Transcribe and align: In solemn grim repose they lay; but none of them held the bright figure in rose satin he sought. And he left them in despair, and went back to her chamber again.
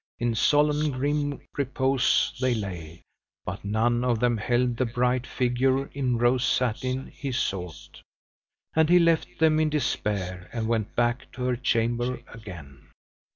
In 0.17 0.33
solemn 0.33 0.89
grim 0.93 1.41
repose 1.55 2.33
they 2.41 2.55
lay; 2.55 3.03
but 3.45 3.63
none 3.63 4.03
of 4.03 4.19
them 4.19 4.35
held 4.37 4.75
the 4.77 4.85
bright 4.87 5.27
figure 5.27 5.85
in 5.93 6.17
rose 6.17 6.43
satin 6.43 7.11
he 7.13 7.31
sought. 7.31 8.01
And 8.75 8.89
he 8.89 8.97
left 8.97 9.37
them 9.37 9.59
in 9.59 9.69
despair, 9.69 10.49
and 10.51 10.67
went 10.67 10.95
back 10.95 11.31
to 11.33 11.43
her 11.43 11.55
chamber 11.55 12.19
again. 12.33 12.87